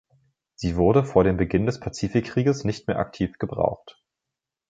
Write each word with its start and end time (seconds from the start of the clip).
Sie 0.55 0.77
wurde 0.77 1.03
vor 1.03 1.23
dem 1.23 1.37
Beginn 1.37 1.67
des 1.67 1.79
Pazifikkrieges 1.79 2.63
nicht 2.63 2.87
mehr 2.87 2.97
aktiv 2.97 3.37
gebraucht. 3.37 4.03